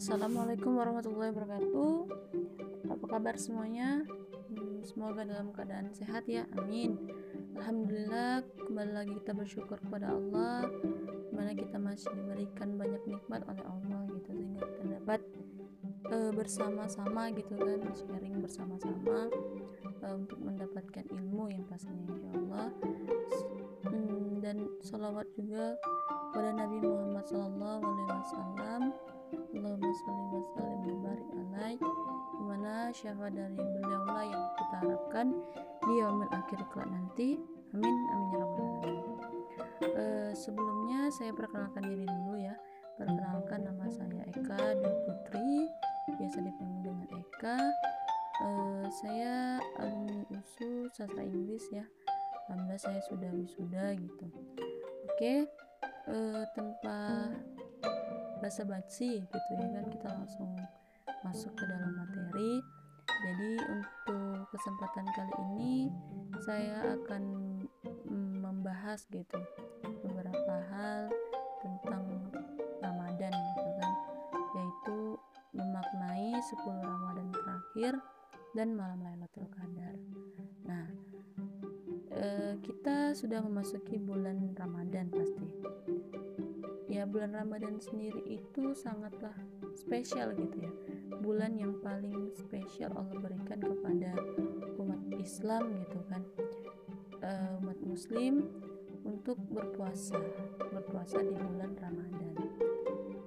Assalamualaikum 0.00 0.80
warahmatullahi 0.80 1.28
wabarakatuh. 1.28 1.92
Apa 2.88 3.04
kabar 3.04 3.36
semuanya? 3.36 4.00
Hmm, 4.48 4.80
semoga 4.80 5.28
dalam 5.28 5.52
keadaan 5.52 5.92
sehat 5.92 6.24
ya. 6.24 6.48
Amin. 6.56 6.96
Alhamdulillah 7.60 8.40
kembali 8.64 8.96
lagi 8.96 9.12
kita 9.20 9.36
bersyukur 9.36 9.76
kepada 9.76 10.08
Allah 10.08 10.64
mana 11.36 11.52
kita 11.52 11.76
masih 11.76 12.08
diberikan 12.16 12.80
banyak 12.80 13.04
nikmat 13.04 13.44
oleh 13.44 13.60
Allah 13.60 14.00
gitu 14.16 14.40
sehingga 14.40 14.64
kita 14.64 14.84
dapat 15.04 15.20
uh, 16.08 16.32
bersama-sama 16.32 17.28
gitu 17.36 17.60
kan 17.60 17.84
sharing 17.92 18.40
bersama-sama 18.40 19.28
uh, 20.00 20.14
untuk 20.16 20.40
mendapatkan 20.40 21.04
ilmu 21.12 21.52
yang 21.52 21.68
pastinya 21.68 22.08
insya 22.08 22.32
Allah 22.40 22.66
hmm, 23.84 24.40
dan 24.40 24.64
salawat 24.80 25.28
juga 25.36 25.76
pada 26.32 26.56
Nabi 26.56 26.88
Muhammad 26.88 27.28
Sallallahu 27.28 28.00
syafaat 32.94 33.34
dari 33.34 33.56
beliau 33.56 34.02
lah 34.06 34.26
yang 34.26 34.44
kita 34.58 34.74
harapkan 34.84 35.26
di 35.86 35.92
yaumil 35.98 36.30
akhir 36.30 36.60
kelak 36.70 36.90
nanti. 36.90 37.40
Amin 37.70 37.96
amin 38.10 38.28
ya 38.30 38.38
rabbal 38.42 38.66
alamin. 38.82 39.18
Uh, 39.80 40.30
sebelumnya 40.34 41.00
saya 41.14 41.32
perkenalkan 41.34 41.82
diri 41.86 42.06
dulu 42.06 42.34
ya. 42.38 42.54
Perkenalkan 42.98 43.60
nama 43.64 43.86
saya 43.88 44.22
Eka 44.34 44.58
Dwi 44.76 44.92
Putri 45.08 45.52
biasa 46.18 46.38
dipanggil 46.42 46.80
dengan 46.84 47.08
Eka. 47.16 47.58
Uh, 48.40 48.84
saya 49.04 49.60
alumni 49.78 50.24
USU 50.32 50.90
sastra 50.92 51.22
Inggris 51.22 51.64
ya. 51.72 51.86
Alhamdulillah 52.50 52.80
saya 52.82 53.00
sudah 53.06 53.30
wisuda 53.30 53.94
gitu. 53.94 54.26
Oke 55.06 55.14
okay 55.16 55.38
uh, 56.10 56.44
tanpa 56.54 57.28
basa-basi 58.40 59.20
gitu 59.20 59.52
ya 59.52 59.68
kan 59.68 59.84
kita 59.92 60.08
langsung 60.08 60.50
masuk 61.20 61.52
ke 61.52 61.64
dalam 61.68 61.92
materi 61.92 62.64
kesempatan 64.60 65.08
kali 65.16 65.34
ini 65.56 65.74
saya 66.44 66.92
akan 67.00 67.24
mm, 68.04 68.44
membahas 68.44 69.08
gitu 69.08 69.40
beberapa 70.04 70.54
hal 70.68 71.08
tentang 71.64 72.04
Ramadan 72.84 73.32
gitu 73.32 73.68
kan. 73.80 73.92
Yaitu 74.52 74.98
memaknai 75.56 76.36
10 76.36 76.60
Ramadan 76.76 77.28
terakhir 77.32 77.92
dan 78.52 78.76
malam 78.76 79.00
Lailatul 79.00 79.48
Qadar. 79.48 79.96
Nah, 80.68 80.86
e, 82.12 82.26
kita 82.60 83.16
sudah 83.16 83.40
memasuki 83.40 83.96
bulan 83.96 84.52
Ramadan 84.60 85.08
pasti. 85.08 85.48
Ya 86.92 87.08
bulan 87.08 87.32
Ramadan 87.32 87.80
sendiri 87.80 88.20
itu 88.28 88.76
sangatlah 88.76 89.32
spesial 89.72 90.36
gitu 90.36 90.68
ya 90.68 90.72
bulan 91.30 91.54
yang 91.54 91.78
paling 91.78 92.34
spesial 92.34 92.90
Allah 92.98 93.14
berikan 93.22 93.62
kepada 93.62 94.18
umat 94.82 94.98
Islam 95.14 95.78
gitu 95.78 96.02
kan. 96.10 96.26
Uh, 97.22 97.62
umat 97.62 97.78
Muslim 97.86 98.50
untuk 99.06 99.38
berpuasa 99.46 100.18
berpuasa 100.74 101.22
di 101.22 101.30
bulan 101.38 101.78
Ramadan. 101.78 102.34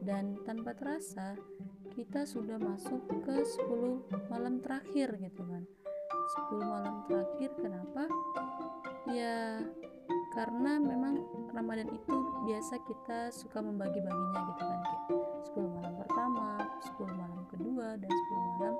Dan 0.03 0.35
tanpa 0.43 0.75
terasa 0.75 1.39
kita 1.95 2.27
sudah 2.27 2.59
masuk 2.59 3.07
ke 3.23 3.39
10 3.71 4.27
malam 4.27 4.59
terakhir 4.59 5.15
gitu 5.23 5.47
kan. 5.47 5.63
10 6.51 6.59
malam 6.59 7.07
terakhir 7.07 7.55
kenapa? 7.55 8.03
Ya 9.15 9.63
karena 10.35 10.75
memang 10.75 11.23
Ramadan 11.55 11.87
itu 11.87 12.15
biasa 12.51 12.83
kita 12.83 13.31
suka 13.31 13.63
membagi-baginya 13.63 14.39
gitu 14.51 14.63
kan 14.67 14.79
kayak 14.83 15.22
dan 17.97 18.11
10 18.11 18.59
malam 18.59 18.75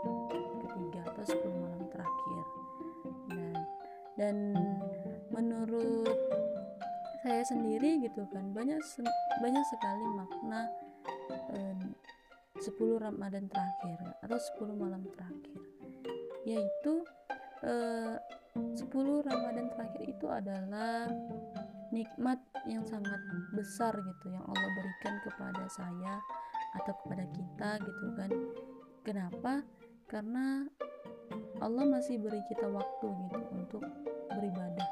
ketiga 0.61 1.01
atau 1.11 1.23
10 1.25 1.63
malam 1.63 1.81
terakhir. 1.89 2.43
Dan 3.29 3.53
dan 4.13 4.35
menurut 5.33 6.17
saya 7.23 7.43
sendiri 7.47 8.03
gitu 8.03 8.27
kan 8.29 8.51
banyak 8.51 8.77
banyak 9.39 9.65
sekali 9.71 10.05
makna 10.11 10.61
eh, 11.55 11.79
10 12.59 12.69
Ramadan 12.99 13.47
terakhir 13.47 13.97
atau 14.21 14.37
10 14.59 14.75
malam 14.75 15.01
terakhir 15.07 15.59
yaitu 16.43 16.93
eh, 17.63 18.19
10 18.53 18.85
Ramadan 19.23 19.71
terakhir 19.71 20.03
itu 20.03 20.27
adalah 20.29 21.09
nikmat 21.89 22.37
yang 22.67 22.83
sangat 22.85 23.17
besar 23.55 23.95
gitu 23.97 24.25
yang 24.29 24.43
Allah 24.45 24.69
berikan 24.77 25.15
kepada 25.23 25.63
saya 25.71 26.19
atau 26.81 26.93
kepada 27.05 27.25
kita 27.33 27.69
gitu 27.81 28.07
kan 28.17 28.31
kenapa? 29.03 29.61
Karena 30.07 30.65
Allah 31.59 31.85
masih 31.87 32.19
beri 32.19 32.39
kita 32.51 32.67
waktu 32.67 33.07
gitu 33.07 33.39
untuk 33.55 33.83
beribadah 34.31 34.89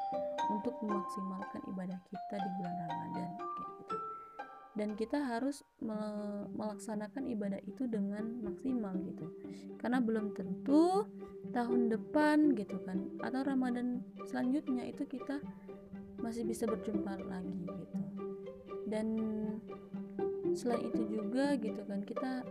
untuk 0.52 0.74
memaksimalkan 0.84 1.62
ibadah 1.72 1.98
kita 2.06 2.36
di 2.36 2.50
bulan 2.60 2.74
Ramadan 2.86 3.28
kayak 3.36 3.70
gitu. 3.80 3.96
Dan 4.72 4.88
kita 4.96 5.18
harus 5.20 5.60
melaksanakan 6.56 7.28
ibadah 7.28 7.60
itu 7.68 7.84
dengan 7.88 8.40
maksimal 8.40 8.96
gitu. 9.04 9.26
Karena 9.76 10.00
belum 10.00 10.32
tentu 10.32 11.08
tahun 11.52 11.92
depan 11.92 12.56
gitu 12.56 12.80
kan 12.88 13.12
atau 13.20 13.44
Ramadan 13.44 14.00
selanjutnya 14.24 14.88
itu 14.88 15.04
kita 15.04 15.44
masih 16.22 16.46
bisa 16.48 16.64
berjumpa 16.64 17.20
lagi 17.20 17.68
gitu. 17.68 17.98
Dan 18.88 19.06
selain 20.52 20.88
itu 20.88 21.04
juga 21.08 21.56
gitu 21.56 21.80
kan 21.88 22.00
kita 22.04 22.44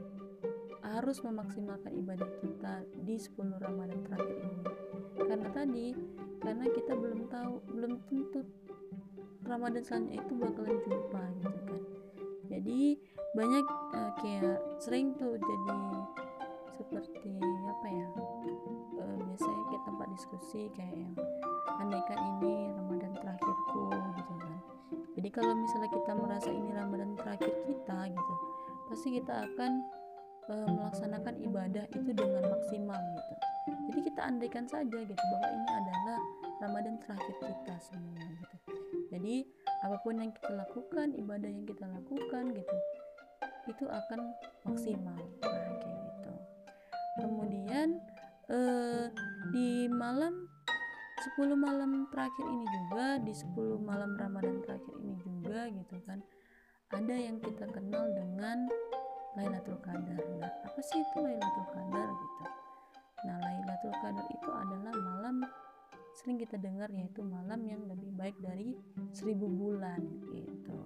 harus 0.82 1.22
memaksimalkan 1.22 1.94
ibadah 1.94 2.30
kita 2.42 2.82
di 3.06 3.16
10 3.18 3.62
Ramadan 3.62 4.02
terakhir 4.06 4.38
ini. 4.42 4.64
Karena 5.22 5.48
tadi 5.54 5.88
karena 6.42 6.66
kita 6.74 6.94
belum 6.98 7.30
tahu 7.30 7.54
belum 7.70 7.94
tentu 8.10 8.42
Ramadan 9.46 9.82
selanjutnya 9.86 10.22
itu 10.26 10.34
bakalan 10.38 10.78
jumpa 10.86 11.24
gitu 11.42 11.60
kan. 11.70 11.82
Jadi 12.52 12.82
banyak 13.32 13.66
uh, 13.96 14.12
kayak 14.20 14.60
sering 14.82 15.14
tuh 15.16 15.38
jadi 15.38 15.78
seperti 16.82 17.38
apa 17.70 17.88
ya 17.88 18.08
uh, 18.98 19.18
biasanya 19.22 19.64
kayak 19.70 19.84
tempat 19.86 20.08
diskusi 20.18 20.62
kayak 20.74 20.96
yang 20.98 21.14
andaikan 21.78 22.20
ini 22.38 22.74
Ramadan 22.74 23.14
terakhirku 23.22 23.86
gitu 24.18 24.34
kan. 24.42 24.58
Jadi 25.14 25.30
kalau 25.30 25.54
misalnya 25.54 25.90
kita 25.94 26.12
merasa 26.18 26.50
ini 26.50 26.70
Ramadan 26.74 27.14
terakhir 27.16 27.54
kita 27.70 28.10
gitu 28.10 28.34
pasti 28.92 29.08
kita 29.16 29.48
akan 29.48 30.01
uh, 30.50 30.70
melaksanakan 30.70 31.36
ibadah 31.44 31.86
itu 31.92 32.12
dengan 32.16 32.44
maksimal 32.50 32.98
gitu. 32.98 33.34
Jadi 33.92 34.00
kita 34.10 34.22
andaikan 34.26 34.66
saja 34.66 34.98
gitu 35.06 35.24
bahwa 35.30 35.48
ini 35.54 35.70
adalah 35.70 36.20
Ramadan 36.62 36.96
terakhir 37.04 37.36
kita 37.38 37.76
semua 37.78 38.18
gitu. 38.18 38.58
Jadi 39.12 39.36
apa 39.86 39.98
pun 40.02 40.18
yang 40.18 40.32
kita 40.34 40.52
lakukan 40.56 41.08
ibadah 41.14 41.50
yang 41.50 41.66
kita 41.68 41.86
lakukan 41.86 42.44
gitu 42.56 42.78
itu 43.70 43.86
akan 43.86 44.20
maksimal. 44.66 45.20
Nah 45.46 45.74
kayak 45.78 46.00
gitu. 46.10 46.34
Kemudian 47.22 48.02
eh, 48.50 49.06
di 49.54 49.86
malam 49.92 50.50
10 51.38 51.54
malam 51.54 52.10
terakhir 52.10 52.46
ini 52.50 52.66
juga 52.66 53.22
di 53.22 53.30
10 53.30 53.78
malam 53.86 54.18
Ramadan 54.18 54.58
terakhir 54.66 54.96
ini 55.06 55.14
juga 55.22 55.70
gitu 55.70 56.02
kan 56.02 56.18
ada 56.92 57.14
yang 57.16 57.38
kita 57.38 57.70
kenal 57.70 58.10
dengan 58.10 58.66
Lailatul 59.38 59.80
Qadar. 59.80 60.20
Nah, 60.40 60.52
apa 60.68 60.80
sih 60.84 61.00
itu 61.00 61.18
Lailatul 61.24 61.68
Qadar 61.72 62.08
gitu? 62.12 62.44
Nah, 63.28 63.36
Lailatul 63.40 63.96
Qadar 64.00 64.26
itu 64.28 64.50
adalah 64.50 64.94
malam 64.96 65.36
sering 66.12 66.38
kita 66.38 66.60
dengar 66.60 66.92
yaitu 66.92 67.24
malam 67.24 67.64
yang 67.64 67.82
lebih 67.88 68.12
baik 68.20 68.36
dari 68.44 68.76
seribu 69.16 69.48
bulan 69.48 70.04
gitu. 70.36 70.78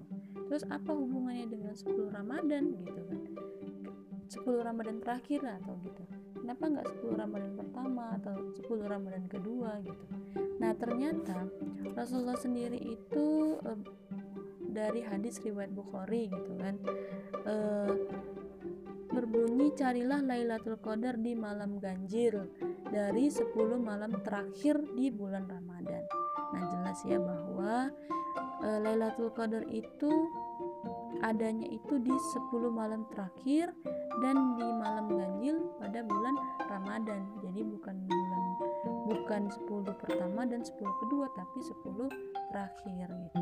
Terus 0.45 0.63
apa 0.69 0.93
hubungannya 0.93 1.49
dengan 1.49 1.73
10 1.73 2.13
Ramadan 2.13 2.63
gitu 2.77 3.01
kan? 3.09 3.21
10 4.29 4.61
Ramadan 4.61 4.97
terakhir 5.01 5.41
atau 5.45 5.73
gitu 5.85 6.03
kenapa 6.45 6.63
nggak 6.69 6.87
10 7.01 7.17
Ramadan 7.17 7.53
pertama 7.57 8.05
atau 8.21 8.35
10 8.53 8.85
Ramadan 8.85 9.25
kedua 9.29 9.81
gitu 9.85 10.05
nah 10.61 10.71
ternyata 10.77 11.49
Rasulullah 11.93 12.37
sendiri 12.37 12.77
itu 12.77 13.57
e, 13.65 13.71
dari 14.75 15.01
hadis 15.07 15.39
riwayat 15.39 15.71
Bukhari 15.71 16.27
gitu 16.27 16.51
kan 16.59 16.75
e, 17.47 17.55
berbunyi 19.07 19.71
carilah 19.71 20.19
Lailatul 20.19 20.75
Qadar 20.83 21.15
di 21.15 21.31
malam 21.31 21.79
ganjil 21.79 22.51
dari 22.91 23.31
10 23.31 23.55
malam 23.79 24.11
terakhir 24.19 24.75
di 24.91 25.07
bulan 25.07 25.47
Ramadan 25.47 26.03
nah 26.51 26.63
jelas 26.67 26.99
ya 27.07 27.15
bahwa 27.15 27.87
e, 28.59 28.67
Lailatul 28.83 29.31
Qadar 29.31 29.63
itu 29.71 30.11
adanya 31.23 31.67
itu 31.71 31.95
di 32.03 32.11
10 32.11 32.51
malam 32.69 33.07
terakhir 33.07 33.71
dan 34.19 34.55
di 34.59 34.67
malam 34.67 35.07
ganjil 35.11 35.57
pada 35.79 35.99
bulan 36.03 36.35
Ramadan. 36.67 37.21
Jadi 37.43 37.61
bukan 37.63 37.95
bulan 38.07 38.41
bukan 39.05 39.41
10 39.69 40.01
pertama 40.01 40.41
dan 40.49 40.61
10 40.65 40.75
kedua 41.05 41.29
tapi 41.37 41.59
10 41.61 42.09
terakhir 42.51 43.07
gitu. 43.11 43.41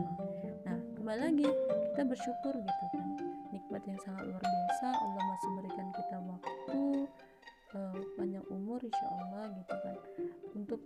Nah, 0.68 0.79
kembali 1.03 1.19
lagi 1.19 1.51
kita 1.91 2.03
bersyukur 2.07 2.55
gitu 2.63 2.85
kan. 2.95 3.03
Nikmat 3.51 3.83
yang 3.91 4.00
sangat 4.07 4.23
luar 4.23 4.39
biasa 4.39 4.88
Allah 4.88 5.23
masih 5.35 5.50
berikan 5.59 5.88
kita 5.91 6.15
umur 8.47 8.79
insya 8.79 9.07
Allah 9.19 9.51
gitu 9.51 9.75
kan. 9.83 9.95
Untuk 10.55 10.79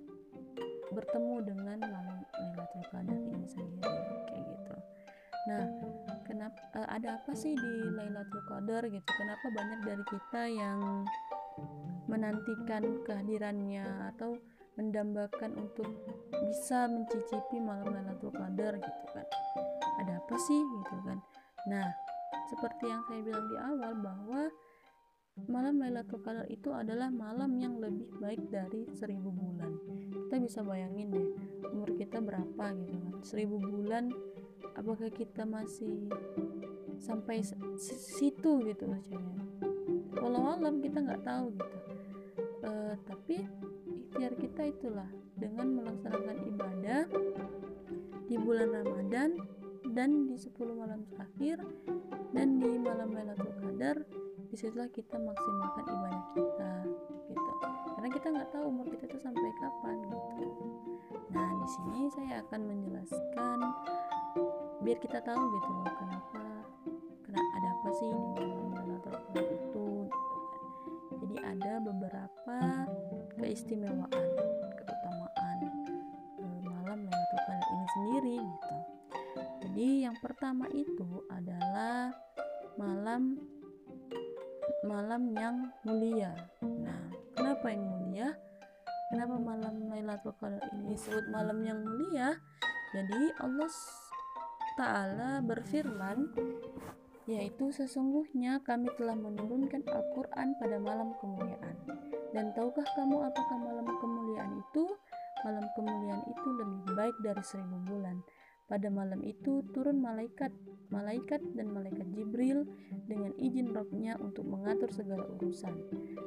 bertemu 0.89 1.35
dengan 1.45 1.77
malam 1.85 2.17
Lailatul 2.33 2.85
Qadar 2.89 3.13
ini 3.29 3.45
sendiri 3.45 3.93
kayak 4.25 4.41
gitu. 4.41 4.73
Nah 5.53 5.63
kenapa 6.25 6.61
uh, 6.73 6.87
ada 6.89 7.21
apa 7.21 7.31
sih 7.37 7.53
di 7.53 7.73
Lailatul 7.93 8.41
Qadar 8.49 8.89
gitu? 8.89 9.09
Kenapa 9.21 9.45
banyak 9.53 9.79
dari 9.85 10.03
kita 10.09 10.41
yang 10.49 11.05
menantikan 12.09 13.05
kehadirannya 13.05 13.85
atau 14.17 14.33
mendambakan 14.81 15.61
untuk 15.61 15.93
bisa 16.49 16.89
mencicipi 16.89 17.61
malam 17.61 17.93
Lailatul 17.93 18.33
Qadar 18.33 18.81
gitu 18.81 19.05
kan 19.13 19.29
apa 20.27 20.35
sih 20.43 20.59
gitu 20.59 20.95
kan. 21.07 21.23
Nah 21.71 21.87
seperti 22.51 22.91
yang 22.91 22.99
saya 23.07 23.23
bilang 23.23 23.47
di 23.47 23.55
awal 23.55 23.91
bahwa 23.95 24.41
malam 25.47 25.79
Lailatul 25.79 26.19
Qadar 26.19 26.43
itu 26.51 26.67
adalah 26.75 27.07
malam 27.07 27.55
yang 27.55 27.79
lebih 27.79 28.11
baik 28.19 28.43
dari 28.51 28.91
seribu 28.91 29.31
bulan. 29.31 29.79
Kita 30.27 30.35
bisa 30.43 30.67
bayangin 30.67 31.15
deh 31.15 31.27
umur 31.71 31.95
kita 31.95 32.19
berapa 32.19 32.75
gitu 32.75 32.99
kan. 32.99 33.15
Seribu 33.23 33.55
bulan 33.55 34.11
apakah 34.75 35.07
kita 35.15 35.47
masih 35.47 36.11
sampai 36.99 37.39
situ 37.79 38.51
gitu 38.67 38.83
maksudnya 38.83 39.47
walau 40.19 40.59
alam 40.59 40.83
kita 40.83 41.07
nggak 41.07 41.23
tahu 41.23 41.55
gitu. 41.55 41.77
Uh, 42.67 42.93
tapi 43.07 43.47
ikhtiar 44.11 44.35
kita 44.35 44.75
itulah 44.75 45.07
dengan 45.39 45.71
melaksanakan 45.71 46.37
ibadah 46.51 47.01
di 48.27 48.35
bulan 48.35 48.75
Ramadan 48.75 49.39
dan 49.97 50.29
di 50.29 50.37
10 50.37 50.53
malam 50.77 51.01
terakhir 51.09 51.57
dan 52.29 52.61
di 52.61 52.77
malam 52.77 53.17
Lailatul 53.17 53.49
Qadar 53.57 53.97
di 54.45 54.53
situlah 54.53 54.93
kita 54.93 55.17
maksimalkan 55.17 55.85
ibadah 55.89 56.23
kita 56.37 56.73
gitu. 57.33 57.51
Karena 57.97 58.09
kita 58.13 58.27
nggak 58.29 58.49
tahu 58.53 58.63
umur 58.69 58.85
kita 58.93 59.09
itu 59.09 59.17
sampai 59.17 59.49
kapan 59.57 59.97
gitu. 60.05 60.45
Nah 61.33 61.49
di 61.49 61.67
sini 61.73 62.01
saya 62.13 62.45
akan 62.45 62.61
menjelaskan 62.69 63.57
biar 64.85 64.97
kita 65.01 65.17
tahu 65.25 65.41
gitu 65.57 65.69
loh 65.81 65.93
kenapa 65.97 66.45
karena 67.25 67.41
ada 67.57 67.67
apa 67.81 67.89
sih 67.97 68.11
di 68.37 68.45
malam 68.53 68.69
Lailatul 68.77 69.17
Qadar 69.17 69.45
itu 69.49 69.89
jadi 71.25 71.37
ada 71.57 71.73
beberapa 71.81 72.57
keistimewaan 73.41 74.29
keutamaan 74.77 75.57
eh, 76.37 76.59
malam 76.69 76.99
Lailatul 77.01 77.41
Qadar 77.49 77.65
ini 77.65 77.87
sendiri 77.97 78.37
gitu 78.45 78.76
jadi 79.77 80.09
yang 80.09 80.17
pertama 80.17 80.65
itu 80.73 81.21
adalah 81.29 82.09
malam 82.81 83.37
malam 84.81 85.29
yang 85.37 85.69
mulia 85.85 86.33
nah 86.65 86.97
kenapa 87.37 87.69
yang 87.69 87.85
mulia 87.85 88.33
kenapa 89.13 89.37
malam 89.37 89.85
Lailatul 89.85 90.33
Qadar 90.41 90.65
ini 90.73 90.97
disebut 90.97 91.29
malam 91.29 91.61
yang 91.61 91.77
mulia 91.85 92.41
jadi 92.89 93.37
Allah 93.37 93.69
Ta'ala 94.81 95.45
berfirman 95.45 96.25
yaitu 97.29 97.69
sesungguhnya 97.69 98.65
kami 98.65 98.89
telah 98.97 99.13
menurunkan 99.13 99.85
Al-Quran 99.85 100.57
pada 100.57 100.79
malam 100.79 101.11
kemuliaan. 101.19 101.75
Dan 102.31 102.55
tahukah 102.55 102.87
kamu 102.95 103.19
apakah 103.19 103.57
malam 103.59 103.83
kemuliaan 103.99 104.63
itu? 104.63 104.87
Malam 105.43 105.67
kemuliaan 105.75 106.23
itu 106.23 106.47
lebih 106.55 106.95
baik 106.95 107.15
dari 107.19 107.43
seribu 107.43 107.83
bulan. 107.83 108.23
Pada 108.67 108.91
malam 108.91 109.23
itu 109.23 109.63
turun 109.71 110.03
malaikat, 110.03 110.51
malaikat 110.91 111.39
dan 111.55 111.71
malaikat 111.71 112.03
Jibril 112.11 112.67
dengan 113.07 113.31
izin 113.39 113.71
rohnya 113.71 114.19
untuk 114.19 114.43
mengatur 114.43 114.91
segala 114.91 115.23
urusan. 115.39 115.71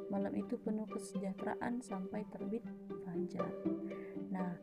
Malam 0.09 0.33
itu 0.33 0.57
penuh 0.57 0.89
kesejahteraan 0.89 1.85
sampai 1.85 2.25
terbit 2.33 2.65
fajar. 3.05 3.53
Nah, 4.33 4.57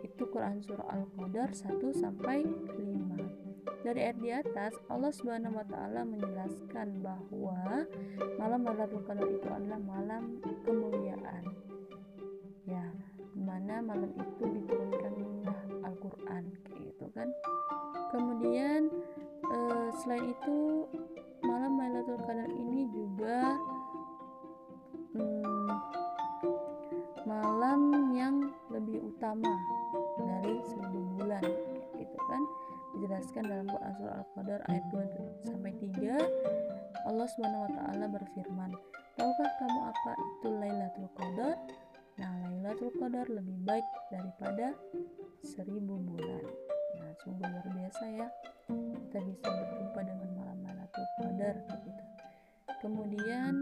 itu 0.00 0.22
Quran 0.32 0.64
surah 0.64 0.88
Al-Qadar 0.96 1.52
1 1.52 1.92
sampai 1.92 2.40
5. 2.80 3.50
Dari 3.84 4.00
ayat 4.00 4.18
di 4.20 4.30
atas, 4.32 4.72
Allah 4.88 5.12
Subhanahu 5.12 5.60
wa 5.60 5.66
taala 5.68 6.08
menjelaskan 6.08 7.04
bahwa 7.04 7.84
malam 8.40 8.64
Lailatul 8.64 9.04
Qadar 9.04 9.28
itu 9.28 9.48
adalah 9.48 9.80
malam 9.80 10.40
kemuliaan. 10.64 11.44
Ya, 12.64 12.84
mana 13.36 13.84
malam 13.84 14.12
itu 14.16 14.44
gitu 14.56 14.76
kan. 17.20 17.28
Kemudian 18.10 18.88
eh, 19.44 19.88
selain 20.00 20.32
itu 20.32 20.88
malam 21.44 21.76
Lailatul 21.76 22.20
Qadar 22.24 22.48
ini 22.48 22.88
juga 22.88 23.60
hmm, 25.14 25.68
malam 27.28 27.80
yang 28.16 28.36
lebih 28.72 29.04
utama 29.04 29.52
dari 30.16 30.56
seribu 30.64 31.00
bulan 31.20 31.44
gitu 31.96 32.18
kan 32.28 32.42
dijelaskan 32.96 33.44
dalam 33.46 33.66
Quran 33.70 33.92
surah 34.00 34.16
Al-Qadar 34.18 34.60
ayat 34.66 34.84
2 34.90 35.46
sampai 35.46 35.72
3 35.78 37.06
Allah 37.06 37.26
Subhanahu 37.30 37.64
wa 37.68 37.72
taala 37.76 38.06
berfirman 38.10 38.70
Tahukah 39.20 39.52
kamu 39.60 39.80
apa 39.84 40.12
itu 40.16 40.48
Lailatul 40.48 41.10
Qadar? 41.12 41.56
Nah, 42.16 42.32
Lailatul 42.40 42.88
Qadar 42.96 43.28
lebih 43.28 43.52
baik 43.68 43.84
daripada 44.08 44.72
seribu 45.44 46.00
bulan. 46.00 46.69
Nah, 46.98 47.12
sungguh 47.22 47.46
luar 47.46 47.66
biasa 47.70 48.04
ya. 48.10 48.28
Kita 48.70 49.18
bisa 49.22 49.46
berjumpa 49.46 50.00
dengan 50.02 50.30
malam 50.34 50.58
Lailatul 50.66 51.08
Qadar 51.20 51.56
gitu. 51.68 52.02
Kemudian 52.80 53.54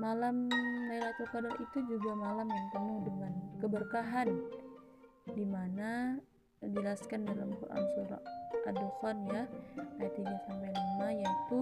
malam 0.00 0.48
Lailatul 0.88 1.28
Qadar 1.28 1.54
itu 1.60 1.78
juga 1.84 2.12
malam 2.16 2.48
yang 2.48 2.66
penuh 2.72 2.98
dengan 3.04 3.32
keberkahan 3.60 4.28
di 5.32 5.44
mana 5.46 6.18
dijelaskan 6.62 7.26
dalam 7.26 7.50
Quran 7.58 7.82
surah 7.98 8.22
Ad-Dukhan 8.62 9.16
ya 9.26 9.42
ayat 9.98 10.14
3 10.14 10.46
sampai 10.46 10.70
5 10.70 11.18
yaitu 11.18 11.60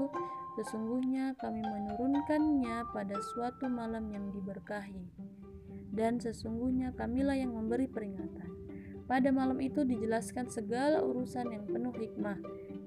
sesungguhnya 0.60 1.32
kami 1.40 1.64
menurunkannya 1.64 2.84
pada 2.92 3.16
suatu 3.32 3.72
malam 3.72 4.12
yang 4.12 4.28
diberkahi 4.36 5.08
dan 5.96 6.20
sesungguhnya 6.20 6.92
kamilah 6.92 7.34
yang 7.34 7.56
memberi 7.56 7.88
peringatan 7.88 8.50
pada 9.10 9.34
malam 9.34 9.58
itu 9.58 9.82
dijelaskan 9.82 10.46
segala 10.46 11.02
urusan 11.02 11.50
yang 11.50 11.66
penuh 11.66 11.90
hikmah 11.98 12.38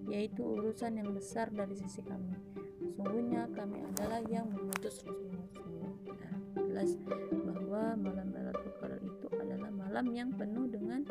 yaitu 0.07 0.39
urusan 0.39 0.95
yang 1.03 1.11
besar 1.11 1.51
dari 1.51 1.75
sisi 1.75 1.99
kami 1.99 2.31
sesungguhnya 2.79 3.51
kami 3.51 3.83
adalah 3.83 4.23
yang 4.31 4.47
mengutus 4.47 5.03
Rasul-Rasul 5.03 5.99
nah, 6.07 6.37
jelas 6.55 6.95
bahwa 7.43 7.99
malam 7.99 8.27
Lailatul 8.31 8.73
Qadar 8.79 9.01
itu 9.03 9.27
adalah 9.35 9.69
malam 9.75 10.05
yang 10.15 10.29
penuh 10.31 10.71
dengan 10.71 11.03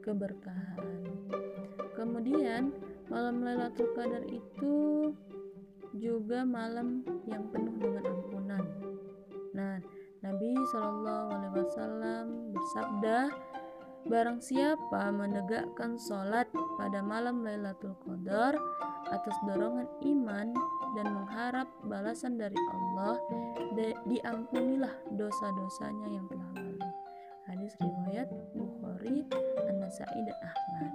keberkahan. 0.00 1.04
Kemudian 1.92 2.72
malam 3.12 3.44
Lailatul 3.44 3.92
Qadar 3.92 4.24
itu 4.24 4.76
juga 5.92 6.48
malam 6.48 7.04
yang 7.28 7.44
penuh 7.52 7.76
dengan 7.76 8.04
ampunan. 8.08 8.64
Nah, 9.52 9.76
Nabi 10.24 10.50
Shallallahu 10.72 11.28
Alaihi 11.34 11.54
Wasallam 11.60 12.24
bersabda, 12.56 13.18
Barang 14.08 14.40
siapa 14.40 15.12
menegakkan 15.12 16.00
sholat 16.00 16.48
pada 16.80 17.04
malam 17.04 17.44
Lailatul 17.44 17.92
Qadar 18.00 18.56
atas 19.12 19.36
dorongan 19.44 19.88
iman 20.00 20.48
dan 20.96 21.06
mengharap 21.12 21.68
balasan 21.84 22.40
dari 22.40 22.56
Allah, 22.56 23.20
diampunilah 24.08 24.92
dosa-dosanya 25.12 26.08
yang 26.08 26.24
telah 26.24 26.48
lalu. 26.56 26.80
Hadis 27.48 27.72
riwayat 27.80 28.28
Bukhari 28.56 29.24
An-Nasai 29.68 30.20
dan 30.24 30.38
Ahmad 30.40 30.92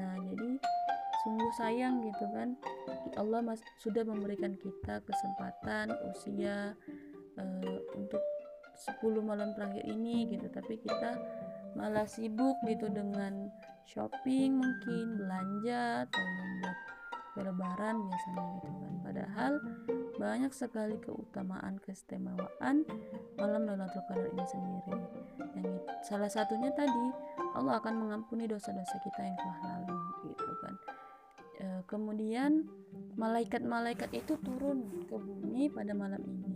nah 0.00 0.16
jadi 0.16 0.50
sungguh 1.24 1.52
sayang 1.60 2.00
gitu 2.00 2.24
kan 2.32 2.56
Allah 3.20 3.44
mas 3.44 3.60
sudah 3.84 4.00
memberikan 4.00 4.56
kita 4.56 5.04
kesempatan 5.04 5.92
usia 6.08 6.72
uh, 7.36 7.78
untuk 7.92 8.22
10 8.80 9.20
malam 9.20 9.52
terakhir 9.52 9.84
ini 9.84 10.24
gitu 10.32 10.48
tapi 10.48 10.80
kita 10.80 11.20
malah 11.80 12.04
sibuk 12.04 12.60
gitu 12.68 12.92
dengan 12.92 13.48
shopping 13.88 14.60
mungkin 14.60 15.16
belanja 15.16 16.04
atau 16.04 16.20
membuat 16.20 16.76
lebaran 17.40 17.96
biasanya 18.04 18.44
gitu 18.60 18.68
kan. 18.68 18.92
Padahal 19.00 19.52
banyak 20.20 20.52
sekali 20.52 20.96
keutamaan 21.00 21.80
keistimewaan 21.80 22.84
malam 23.40 23.64
Lailatul 23.64 24.04
Qadar 24.12 24.28
ini 24.28 24.44
sendiri. 24.44 24.94
Yang 25.56 25.70
salah 26.04 26.28
satunya 26.28 26.68
tadi 26.76 27.06
Allah 27.56 27.80
akan 27.80 27.94
mengampuni 27.96 28.44
dosa-dosa 28.44 29.00
kita 29.00 29.20
yang 29.24 29.36
telah 29.40 29.58
lalu 29.64 29.98
gitu 30.28 30.52
kan. 30.60 30.74
E, 31.60 31.66
kemudian 31.88 32.68
malaikat-malaikat 33.16 34.12
itu 34.12 34.36
turun 34.44 34.84
ke 35.08 35.16
bumi 35.16 35.72
pada 35.72 35.96
malam 35.96 36.20
ini 36.20 36.49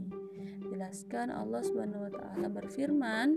jelaskan 0.68 1.32
Allah 1.32 1.60
Subhanahu 1.64 2.08
wa 2.08 2.12
taala 2.12 2.46
berfirman 2.48 3.28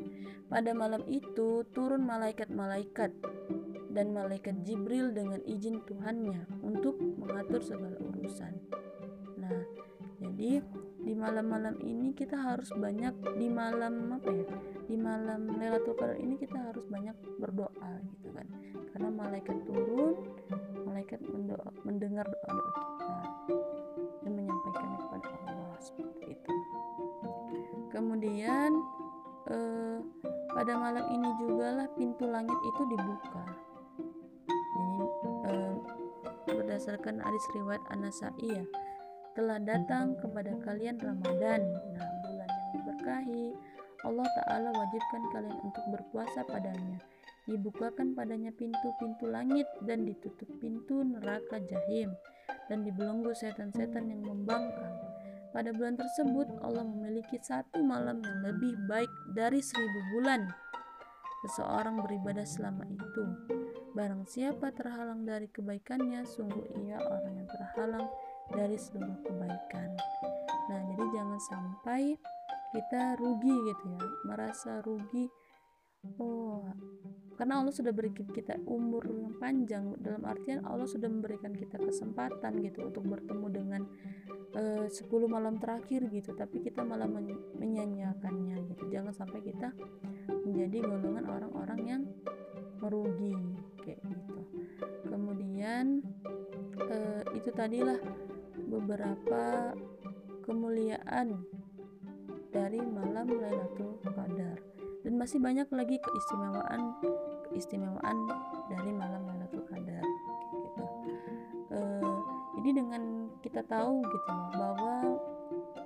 pada 0.47 0.71
malam 0.71 1.03
itu 1.07 1.67
turun 1.75 2.07
malaikat-malaikat 2.07 3.11
dan 3.91 4.13
malaikat 4.13 4.61
Jibril 4.63 5.11
dengan 5.11 5.41
izin 5.43 5.81
Tuhannya 5.83 6.61
untuk 6.61 7.01
mengatur 7.01 7.59
segala 7.59 7.97
urusan. 7.97 8.53
Nah, 9.41 9.57
jadi 10.21 10.61
di 11.07 11.13
malam-malam 11.15 11.79
ini 11.81 12.11
kita 12.11 12.35
harus 12.35 12.73
banyak 12.75 13.15
di 13.39 13.47
malam 13.47 14.11
apa 14.11 14.27
ya 14.27 14.47
di 14.91 14.99
malam 14.99 15.55
Lailatul 15.55 15.95
Qadar 15.95 16.19
ini 16.19 16.35
kita 16.35 16.59
harus 16.59 16.83
banyak 16.91 17.15
berdoa 17.39 17.91
gitu 18.11 18.35
kan 18.35 18.43
karena 18.91 19.09
malaikat 19.13 19.55
turun 19.63 20.27
malaikat 20.83 21.23
mendengar 21.87 22.27
doa 22.27 22.49
doa 22.51 22.71
kita 22.75 22.96
pada 30.67 30.83
malam 30.83 31.07
ini 31.15 31.31
juga 31.39 31.79
lah 31.79 31.87
pintu 31.95 32.27
langit 32.27 32.59
itu 32.59 32.81
dibuka 32.91 33.43
jadi 34.51 34.99
eh, 35.47 35.75
berdasarkan 36.43 37.23
hadis 37.23 37.45
riwayat 37.55 37.79
Anasai 37.87 38.51
ya 38.51 38.67
telah 39.31 39.63
datang 39.63 40.19
kepada 40.19 40.51
kalian 40.67 40.99
Ramadan. 40.99 41.63
Nah, 41.95 42.03
bulan 42.19 42.49
yang 42.51 42.69
diberkahi, 42.75 43.45
Allah 44.03 44.27
Ta'ala 44.43 44.75
wajibkan 44.75 45.23
kalian 45.31 45.57
untuk 45.63 45.85
berpuasa 45.87 46.43
padanya. 46.43 46.99
Dibukakan 47.47 48.11
padanya 48.11 48.51
pintu-pintu 48.51 49.23
langit 49.31 49.71
dan 49.87 50.03
ditutup 50.03 50.51
pintu 50.59 50.99
neraka 50.99 51.63
jahim 51.63 52.11
dan 52.67 52.83
dibelenggu 52.83 53.31
setan-setan 53.31 54.11
yang 54.11 54.19
membangkang. 54.19 54.99
Pada 55.55 55.71
bulan 55.71 55.95
tersebut, 55.95 56.59
Allah 56.59 56.83
memiliki 56.83 57.39
satu 57.39 57.79
malam 57.85 58.19
yang 58.19 58.51
lebih 58.51 58.75
baik 58.89 59.09
dari 59.33 59.59
seribu 59.59 59.99
bulan. 60.15 60.47
Seseorang 61.47 62.01
beribadah 62.03 62.45
selama 62.47 62.83
itu. 62.89 63.25
Barang 63.93 64.25
siapa 64.29 64.73
terhalang 64.73 65.25
dari 65.25 65.49
kebaikannya, 65.49 66.25
sungguh 66.25 66.65
ia 66.85 67.01
orang 67.01 67.33
yang 67.43 67.49
terhalang 67.49 68.07
dari 68.53 68.77
seluruh 68.77 69.19
kebaikan. 69.25 69.89
Nah, 70.69 70.79
jadi 70.93 71.05
jangan 71.17 71.39
sampai 71.41 72.01
kita 72.75 73.15
rugi 73.17 73.55
gitu 73.73 73.85
ya, 73.95 74.07
merasa 74.27 74.83
rugi. 74.83 75.31
Oh, 76.21 76.61
karena 77.37 77.61
Allah 77.61 77.69
sudah 77.69 77.93
beri 77.93 78.09
kita 78.09 78.57
umur 78.65 79.05
yang 79.05 79.37
panjang 79.37 79.93
dalam 80.01 80.25
artian 80.25 80.65
Allah 80.65 80.89
sudah 80.89 81.05
memberikan 81.05 81.53
kita 81.53 81.77
kesempatan 81.77 82.57
gitu 82.65 82.89
untuk 82.89 83.05
bertemu 83.05 83.47
dengan 83.53 83.81
eh, 84.57 84.89
uh, 84.89 85.05
10 85.05 85.05
malam 85.29 85.61
terakhir 85.61 86.09
gitu. 86.09 86.33
Tapi 86.33 86.65
kita 86.65 86.81
malah 86.81 87.05
men 87.05 87.37
menyanyiakannya 87.61 88.57
gitu. 88.73 88.89
Jangan 88.89 89.13
sampai 89.13 89.45
kita 89.45 89.69
menjadi 90.49 90.81
golongan 90.81 91.25
orang-orang 91.29 91.81
yang 91.85 92.01
merugi 92.81 93.37
kayak 93.85 94.01
gitu. 94.01 94.37
Kemudian 95.05 96.01
uh, 96.89 97.21
itu 97.37 97.53
tadilah 97.53 98.01
beberapa 98.65 99.77
kemuliaan 100.41 101.37
dari 102.49 102.81
malam 102.81 103.29
Lailatul 103.29 104.01
Qadar 104.01 104.76
dan 105.05 105.13
masih 105.17 105.37
banyak 105.41 105.67
lagi 105.73 105.97
keistimewaan 106.01 106.81
keistimewaan 107.49 108.17
dari 108.69 108.91
malam 108.91 109.23
Lailatul 109.27 109.63
Qadar 109.69 110.03
gitu. 110.65 110.85
E, 111.73 111.79
jadi 112.61 112.69
dengan 112.83 113.31
kita 113.45 113.61
tahu 113.65 114.03
gitu 114.03 114.33
bahwa 114.57 114.95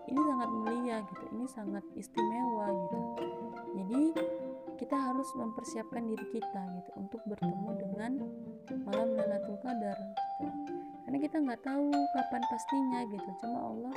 ini 0.07 0.21
sangat 0.27 0.49
mulia 0.51 0.97
gitu, 1.07 1.23
ini 1.31 1.45
sangat 1.47 1.85
istimewa 1.95 2.67
gitu. 2.71 2.99
Jadi 3.77 4.03
kita 4.81 4.97
harus 4.97 5.29
mempersiapkan 5.37 6.03
diri 6.03 6.25
kita 6.33 6.61
gitu 6.81 6.91
untuk 6.97 7.21
bertemu 7.29 7.69
dengan 7.77 8.11
malam 8.83 9.07
Lailatul 9.13 9.59
Qadar. 9.61 9.95
Gitu 9.95 10.81
karena 11.11 11.27
kita 11.27 11.43
nggak 11.43 11.63
tahu 11.67 11.91
kapan 11.91 12.43
pastinya 12.47 12.99
gitu 13.11 13.29
cuma 13.43 13.59
Allah 13.67 13.95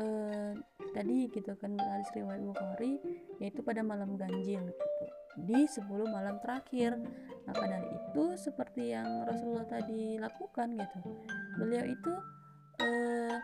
eh, 0.00 0.52
tadi 0.96 1.28
gitu 1.28 1.52
kan 1.60 1.76
hadis 1.76 2.08
riwayat 2.16 2.40
Bukhari 2.40 2.96
yaitu 3.38 3.62
pada 3.62 3.82
malam 3.82 4.14
ganjil 4.18 4.62
gitu. 4.66 5.04
Di 5.38 5.70
10 5.70 5.86
malam 6.10 6.42
terakhir. 6.42 6.98
Maka 7.46 7.64
dari 7.64 7.88
itu 7.88 8.24
seperti 8.36 8.92
yang 8.92 9.24
Rasulullah 9.24 9.64
tadi 9.64 10.20
lakukan 10.20 10.76
gitu 10.76 10.98
beliau 11.56 11.84
itu 11.88 12.12
eh, 12.84 13.36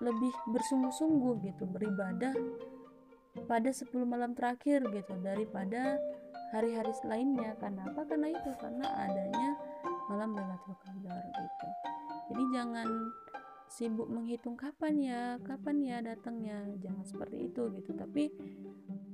lebih 0.00 0.32
bersungguh-sungguh 0.54 1.44
gitu 1.44 1.68
beribadah 1.68 2.32
pada 3.46 3.70
10 3.70 3.90
malam 4.02 4.34
terakhir 4.34 4.82
gitu 4.90 5.14
daripada 5.22 5.98
hari-hari 6.54 6.94
lainnya. 7.04 7.54
Karena 7.60 7.86
apa? 7.86 8.02
Karena 8.08 8.28
itu 8.32 8.50
karena 8.58 8.86
adanya 9.06 9.50
malam 10.08 10.32
Lailatul 10.34 10.76
Qadar 10.82 11.24
gitu. 11.36 11.68
Jadi 12.32 12.44
jangan 12.56 12.88
sibuk 13.68 14.08
menghitung 14.08 14.56
kapan 14.56 14.94
ya 14.98 15.22
kapan 15.44 15.76
ya 15.84 15.96
datangnya. 16.00 16.64
Jangan 16.80 17.04
seperti 17.04 17.52
itu 17.52 17.68
gitu 17.76 17.92
tapi 17.94 18.32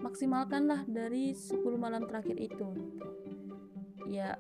maksimalkanlah 0.05 0.85
dari 0.85 1.33
10 1.33 1.59
malam 1.81 2.05
terakhir 2.05 2.37
itu 2.37 2.69
gitu. 2.77 3.09
ya 4.05 4.37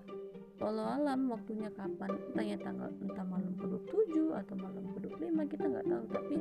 kalau 0.61 0.87
alam 0.87 1.33
waktunya 1.33 1.73
kapan 1.73 2.15
entah 2.31 2.47
ya 2.47 2.57
tanggal 2.61 2.93
entah 3.03 3.27
malam 3.27 3.57
ke-27 3.59 4.15
atau 4.39 4.55
malam 4.61 4.85
ke-25 4.95 5.37
kita 5.51 5.65
nggak 5.67 5.87
tahu 5.89 6.05
tapi 6.15 6.37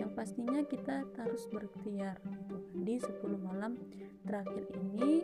yang 0.00 0.10
pastinya 0.16 0.62
kita 0.64 1.04
harus 1.18 1.44
berikhtiar 1.50 2.16
gitu 2.24 2.56
kan. 2.56 2.62
Di 2.86 2.94
10 3.02 3.20
malam 3.42 3.72
terakhir 4.24 4.64
ini 4.74 5.22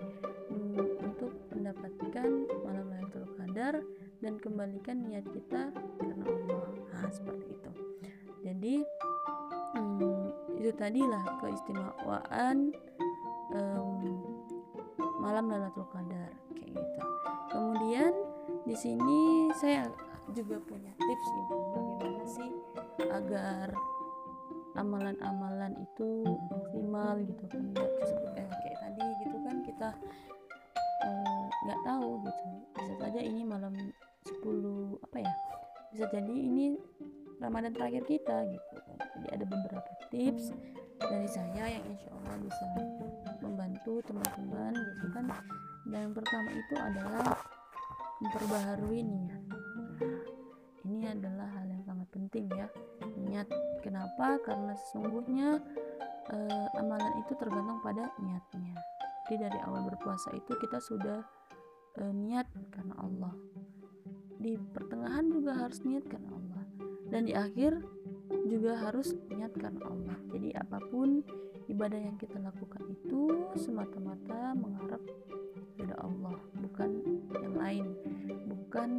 hmm, 0.53 1.01
untuk 1.01 1.33
mendapatkan 1.55 2.29
malam 2.67 2.87
Lailatul 2.93 3.27
Qadar 3.39 3.75
dan 4.21 4.35
kembalikan 4.37 5.01
niat 5.07 5.25
kita 5.33 5.73
karena 5.97 6.25
Allah 6.29 6.80
nah, 7.00 7.12
seperti 7.12 7.45
itu. 7.49 7.71
Jadi 8.40 8.75
hmm, 9.76 10.57
itu 10.61 10.71
tadilah 10.76 11.25
keistimewaan 11.40 12.73
um, 13.52 14.21
malam 15.21 15.52
Lailatul 15.52 15.88
Qadar 15.92 16.33
kayak 16.57 16.73
gitu. 16.76 17.00
Kemudian 17.50 18.12
di 18.64 18.76
sini 18.76 19.50
saya 19.59 19.88
juga 20.30 20.62
punya 20.62 20.92
tips 20.95 21.26
gitu 21.26 21.54
bagaimana 21.75 22.25
sih 22.28 22.50
agar 23.11 23.66
amalan-amalan 24.78 25.75
itu 25.83 26.23
maksimal 26.47 27.19
gitu 27.26 27.45
kan 27.50 27.64
eh, 28.38 28.47
kayak 28.47 28.78
tadi 28.78 29.07
gitu 29.26 29.37
kan 29.42 29.57
kita 29.66 29.88
eh, 31.04 31.45
nggak 31.66 31.80
eh, 31.80 31.85
tahu 31.85 32.11
gitu. 32.25 32.47
Bisa 32.78 32.95
saja 32.97 33.21
ini 33.21 33.42
malam 33.42 33.75
10 34.25 35.04
apa 35.04 35.16
ya 35.25 35.33
bisa 35.90 36.07
jadi 36.07 36.35
ini 36.35 36.78
Ramadan 37.40 37.73
terakhir 37.73 38.04
kita 38.04 38.37
gitu. 38.52 38.75
Jadi 39.16 39.26
ada 39.32 39.44
beberapa 39.49 39.90
tips 40.12 40.52
dari 41.00 41.28
saya 41.28 41.64
yang 41.80 41.85
insya 41.88 42.12
Allah 42.12 42.37
bisa 42.44 42.64
membantu 43.40 44.04
teman-teman 44.04 44.76
gitu 44.76 45.06
kan. 45.16 45.25
Dan 45.88 45.99
yang 46.04 46.14
pertama 46.14 46.49
itu 46.52 46.75
adalah 46.76 47.26
memperbaharui 48.20 49.00
niat. 49.00 49.42
Ini 50.85 51.16
adalah 51.16 51.49
hal 51.56 51.66
yang 51.73 51.82
sangat 51.88 52.09
penting 52.12 52.44
ya 52.52 52.68
niat. 53.16 53.49
Kenapa? 53.80 54.37
Karena 54.44 54.76
sesungguhnya 54.76 55.56
eh, 56.28 56.66
amalan 56.76 57.25
itu 57.25 57.32
tergantung 57.40 57.80
pada 57.80 58.12
niatnya. 58.20 58.76
Jadi 59.25 59.49
dari 59.49 59.59
awal 59.64 59.88
berpuasa 59.88 60.37
itu 60.37 60.52
kita 60.61 60.76
sudah 60.76 61.25
eh, 62.04 62.12
niat 62.12 62.44
karena 62.68 63.00
Allah. 63.00 63.32
Di 64.37 64.61
pertengahan 64.61 65.32
juga 65.32 65.56
harus 65.56 65.80
niatkan 65.85 66.20
Allah 66.28 66.50
dan 67.11 67.26
di 67.26 67.35
akhir 67.35 67.83
juga 68.47 68.79
harus 68.79 69.14
niatkan 69.31 69.79
Allah. 69.83 70.19
Jadi 70.31 70.55
apa 70.55 70.79
pun 70.90 71.23
ibadah 71.67 71.99
yang 71.99 72.17
kita 72.19 72.38
lakukan 72.38 72.83
itu 72.90 73.50
semata-mata 73.59 74.55
mengharap 74.55 75.02
pada 75.79 75.95
Allah 76.02 76.38
bukan 76.62 76.90
yang 77.43 77.55
lain. 77.59 77.87
Bukan 78.47 78.90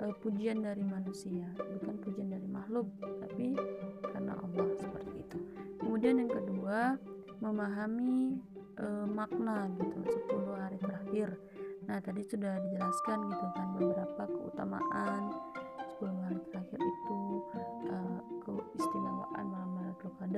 uh, 0.00 0.14
pujian 0.24 0.64
dari 0.64 0.80
manusia 0.84 1.44
bukan 1.56 1.94
pujian 2.00 2.32
dari 2.32 2.48
makhluk 2.48 2.88
tapi 3.20 3.56
karena 4.00 4.32
Allah 4.40 4.66
seperti 4.80 5.12
itu. 5.20 5.38
Kemudian 5.80 6.20
yang 6.20 6.32
kedua 6.32 6.96
memahami 7.40 8.40
uh, 8.80 9.06
makna 9.08 9.68
gitu 9.76 9.98
10 10.32 10.56
hari 10.56 10.78
terakhir. 10.80 11.28
Nah, 11.86 12.02
tadi 12.02 12.18
sudah 12.26 12.58
dijelaskan 12.66 13.30
gitu 13.30 13.46
kan 13.54 13.68
beberapa 13.78 14.22
keutamaan 14.26 15.22
10 16.02 16.26
hari 16.26 16.40
terakhir 16.50 16.80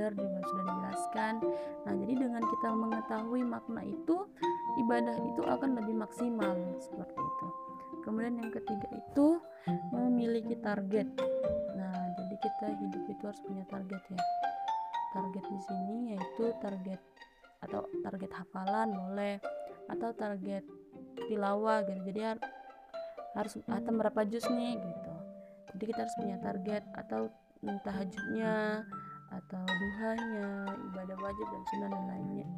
Qadar 0.09 0.25
juga 0.25 0.41
sudah 0.41 0.65
dijelaskan. 0.65 1.35
Nah, 1.85 1.93
jadi 2.01 2.15
dengan 2.17 2.43
kita 2.49 2.69
mengetahui 2.73 3.43
makna 3.45 3.85
itu, 3.85 4.17
ibadah 4.81 5.17
itu 5.21 5.43
akan 5.45 5.71
lebih 5.77 6.01
maksimal 6.01 6.57
seperti 6.81 7.21
itu. 7.21 7.47
Kemudian 8.09 8.41
yang 8.41 8.49
ketiga 8.49 8.89
itu 8.97 9.37
memiliki 9.93 10.57
target. 10.65 11.13
Nah, 11.77 12.01
jadi 12.17 12.35
kita 12.41 12.67
hidup 12.73 13.05
itu 13.05 13.23
harus 13.29 13.43
punya 13.45 13.65
target 13.69 14.01
ya. 14.09 14.21
Target 15.13 15.45
di 15.45 15.61
sini 15.69 15.97
yaitu 16.17 16.45
target 16.65 17.01
atau 17.61 17.85
target 18.01 18.33
hafalan 18.33 18.89
boleh 18.89 19.37
atau 19.93 20.09
target 20.17 20.65
tilawah 21.27 21.83
gitu 21.83 22.01
jadi 22.13 22.21
har 22.31 22.39
harus 23.35 23.59
atau 23.67 23.93
berapa 23.99 24.21
jus 24.31 24.47
nih 24.47 24.79
gitu 24.79 25.13
jadi 25.75 25.85
kita 25.91 26.01
harus 26.07 26.17
punya 26.23 26.37
target 26.39 26.85
atau 26.95 27.35
tahajudnya 27.83 28.87
atau 29.49 29.65
duhanya 29.65 30.69
ibadah 30.93 31.17
wajib 31.25 31.47
dan 31.49 31.63
sunnah 31.73 31.89
dan 31.89 32.05
lainnya 32.05 32.49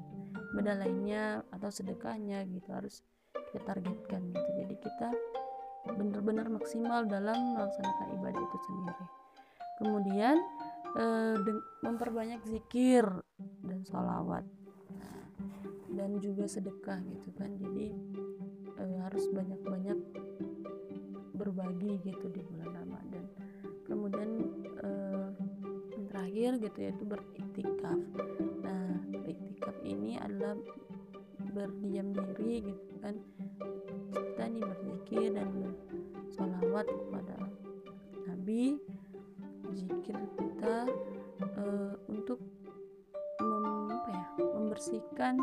ibadah 0.50 0.74
lainnya 0.82 1.24
atau 1.54 1.70
sedekahnya 1.70 2.42
gitu 2.50 2.68
harus 2.74 3.06
kita 3.50 3.62
targetkan 3.62 4.22
gitu. 4.34 4.50
Jadi 4.62 4.74
kita 4.82 5.08
benar-benar 5.96 6.46
maksimal 6.50 7.06
dalam 7.06 7.56
melaksanakan 7.56 8.08
ibadah 8.18 8.42
itu 8.42 8.58
sendiri. 8.66 9.06
Kemudian 9.80 10.36
eh, 10.98 11.36
memperbanyak 11.86 12.42
zikir 12.46 13.06
dan 13.64 13.80
sholawat 13.86 14.44
dan 15.90 16.22
juga 16.22 16.46
sedekah 16.46 17.02
gitu 17.06 17.30
kan. 17.34 17.54
Jadi 17.58 17.94
eh, 18.78 18.98
harus 19.06 19.24
banyak-banyak 19.30 19.98
berbagi 21.34 21.92
gitu 22.04 22.26
di 22.28 22.42
bulan 22.44 22.74
Ramadan. 22.74 23.24
Kemudian 23.86 24.30
terakhir 26.20 26.60
gitu 26.60 26.78
yaitu 26.84 27.04
beriktikaf. 27.08 27.96
Nah 28.60 29.00
beriktikaf 29.08 29.72
ini 29.80 30.20
adalah 30.20 30.52
berdiam 31.56 32.12
diri 32.12 32.60
gitu 32.60 32.94
kan. 33.00 33.16
Kita 34.12 34.44
nih 34.52 34.60
berzikir 34.60 35.32
dan 35.32 35.48
sholawat 36.36 36.84
kepada 36.92 37.40
Nabi 38.28 38.76
zikir 39.72 40.12
kita 40.36 40.92
uh, 41.56 41.96
untuk 42.12 42.36
mem, 43.40 43.88
apa 43.88 44.10
ya, 44.12 44.26
membersihkan 44.60 45.40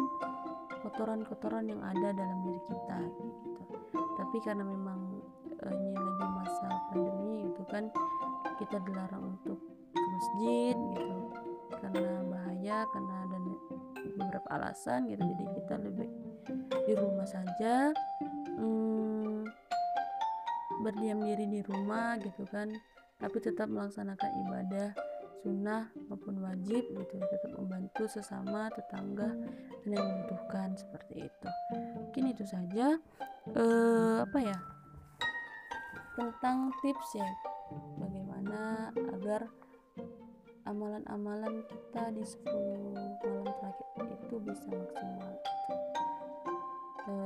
kotoran-kotoran 0.86 1.74
yang 1.74 1.82
ada 1.82 2.14
dalam 2.14 2.38
diri 2.46 2.62
kita 2.70 2.98
gitu. 3.18 3.62
Tapi 3.98 4.38
karena 4.46 4.62
memang 4.62 5.26
uh, 5.58 5.74
ini 5.74 5.98
lagi 5.98 6.26
masa 6.38 6.70
pandemi 6.94 7.50
itu 7.50 7.64
kan 7.66 7.90
kita 8.62 8.78
dilarang 8.86 9.34
untuk 9.42 9.58
masjid 10.18 10.74
gitu. 10.74 11.16
Karena 11.78 12.26
bahaya 12.26 12.78
karena 12.90 13.16
ada 13.30 13.38
beberapa 14.18 14.50
alasan 14.50 15.06
gitu. 15.14 15.22
Jadi 15.22 15.44
kita 15.62 15.76
lebih 15.78 16.10
di 16.90 16.94
rumah 16.98 17.28
saja 17.30 17.94
hmm, 18.58 19.46
berdiam 20.82 21.22
diri 21.22 21.46
di 21.46 21.62
rumah 21.62 22.18
gitu 22.18 22.44
kan. 22.50 22.74
Tapi 23.18 23.38
tetap 23.42 23.70
melaksanakan 23.70 24.32
ibadah 24.46 24.90
sunnah 25.46 25.94
maupun 26.10 26.42
wajib 26.42 26.82
gitu. 26.82 27.16
Tetap 27.22 27.54
membantu 27.54 28.10
sesama 28.10 28.74
tetangga 28.74 29.38
dan 29.86 29.90
yang 29.94 30.06
membutuhkan 30.06 30.74
seperti 30.74 31.30
itu. 31.30 31.50
Mungkin 31.94 32.24
itu 32.34 32.44
saja 32.50 32.98
eh, 33.54 34.18
apa 34.26 34.40
ya 34.42 34.58
tentang 36.18 36.74
tips 36.82 37.14
ya 37.14 37.30
bagaimana 38.02 38.90
agar 39.14 39.46
amalan-amalan 40.68 41.64
kita 41.64 42.12
di 42.12 42.24
10 42.28 42.44
malam 43.24 43.48
terakhir 43.48 44.06
itu 44.20 44.36
bisa 44.44 44.68
maksimal. 44.68 45.34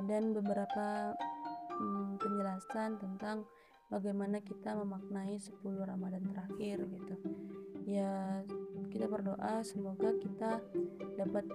Dan 0.06 0.38
beberapa 0.38 1.18
hmm, 1.74 2.22
penjelasan 2.22 3.02
tentang 3.02 3.50
bagaimana 3.90 4.38
kita 4.46 4.78
memaknai 4.78 5.42
10 5.42 5.58
Ramadan 5.66 6.22
terakhir 6.30 6.86
gitu. 6.86 7.16
Ya 7.90 8.46
kita 8.94 9.10
berdoa 9.10 9.66
semoga 9.66 10.14
kita 10.22 10.62
dapat 11.18 11.50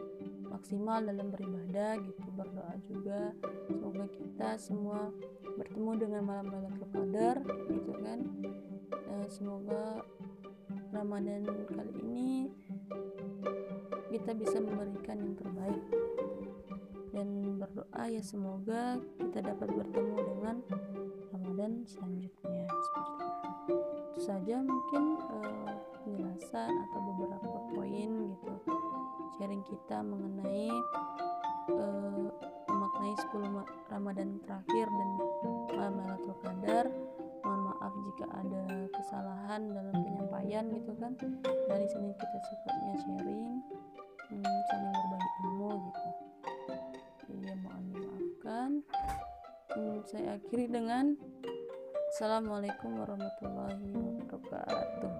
maksimal 0.50 1.04
dalam 1.04 1.30
beribadah 1.30 2.00
gitu 2.00 2.28
berdoa 2.32 2.74
juga 2.88 3.30
semoga 3.68 4.04
kita 4.08 4.48
semua 4.56 5.12
bertemu 5.56 5.92
dengan 6.00 6.22
malam 6.24 6.46
Lailatul 6.50 6.90
Qadar 6.90 7.36
gitu 7.70 7.92
kan. 8.02 8.18
Uh, 9.06 9.26
semoga 9.30 10.02
Ramadan 10.90 11.46
kali 11.68 11.92
ini 12.02 12.50
kita 14.10 14.32
bisa 14.32 14.58
memberikan 14.58 15.18
yang 15.20 15.34
terbaik. 15.36 15.84
Dan 17.14 17.56
berdoa 17.56 18.04
ya 18.12 18.20
semoga 18.20 19.00
kita 19.16 19.40
dapat 19.40 19.68
bertemu 19.72 20.16
dengan 20.20 20.56
Ramadan 21.32 21.84
selanjutnya. 21.88 22.66
Seperti 22.68 23.12
itu. 23.12 23.74
Itu 24.16 24.20
saja 24.20 24.56
mungkin 24.64 25.04
uh, 25.20 25.74
penjelasan 26.04 26.72
atau 26.90 27.00
beberapa 27.14 27.58
poin 27.72 28.10
gitu. 28.32 28.52
Sharing 29.36 29.64
kita 29.64 30.00
mengenai 30.00 30.68
uh, 31.72 32.28
memaknai 32.68 33.14
10 33.16 33.92
Ramadan 33.92 34.28
terakhir 34.44 34.86
dan 34.88 35.10
malam 35.76 35.94
Lailatul 36.02 36.36
Qadar 36.40 37.05
maaf 37.86 38.02
jika 38.02 38.26
ada 38.42 38.62
kesalahan 38.90 39.70
dalam 39.70 39.94
penyampaian 39.94 40.66
gitu 40.74 40.90
kan. 40.98 41.14
Dari 41.70 41.86
sini 41.86 42.10
kita 42.18 42.38
sifatnya 42.42 42.94
sharing 42.98 43.62
hmm, 44.26 44.58
saling 44.66 44.90
berbagi 44.90 45.30
ilmu 45.46 45.70
gitu. 45.70 46.10
Jadi 47.30 47.54
mohon 47.62 47.82
dimaafkan 47.94 48.70
hmm, 49.70 50.02
saya 50.02 50.34
akhiri 50.34 50.66
dengan 50.66 51.14
Assalamualaikum 52.10 52.90
warahmatullahi 52.98 53.94
wabarakatuh 54.34 55.14